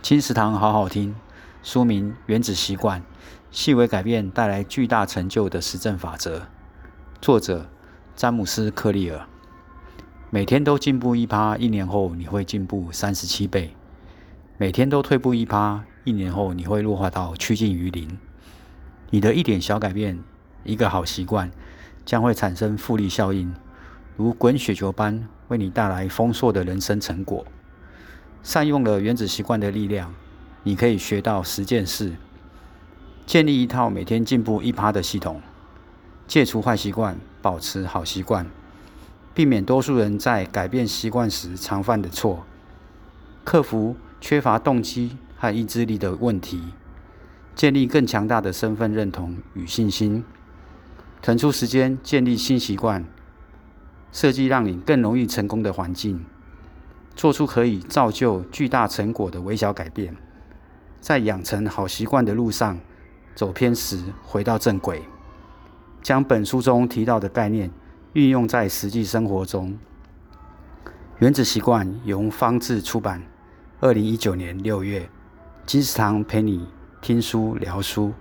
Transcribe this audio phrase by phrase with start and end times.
[0.00, 1.14] 金石堂好好听，
[1.62, 3.00] 书名《原子习惯》，
[3.50, 6.46] 细微改变带来巨大成就的实证法则。
[7.20, 7.66] 作者：
[8.14, 9.26] 詹姆斯·克利尔。
[10.30, 13.74] 每天都进步一趴，一年后你会进步三十七倍；
[14.56, 18.18] 每天都退步一趴，一年后你会弱化到趋近于零。
[19.10, 20.22] 你的一点小改变，
[20.64, 21.50] 一个好习惯，
[22.06, 23.52] 将会产生复利效应，
[24.16, 27.44] 如滚雪球般为你带来丰硕的人生成果。
[28.42, 30.14] 善用了原子习惯的力量，
[30.62, 32.16] 你可以学到十件事，
[33.26, 35.42] 建立一套每天进步一趴的系统，
[36.26, 38.46] 戒除坏习惯，保持好习惯，
[39.34, 42.46] 避免多数人在改变习惯时常犯的错，
[43.44, 46.62] 克服缺乏动机和意志力的问题，
[47.54, 50.24] 建立更强大的身份认同与信心，
[51.20, 53.04] 腾出时间建立新习惯，
[54.12, 56.24] 设计让你更容易成功的环境。
[57.18, 60.16] 做出可以造就巨大成果的微小改变，
[61.00, 62.78] 在养成好习惯的路上
[63.34, 65.02] 走偏时，回到正轨，
[66.00, 67.72] 将本书中提到的概念
[68.12, 69.76] 运用在实际生活中。
[71.18, 73.20] 原子习惯由方智出版，
[73.80, 75.10] 二零一九年六月。
[75.66, 76.68] 金石堂陪你
[77.02, 78.12] 听书聊书。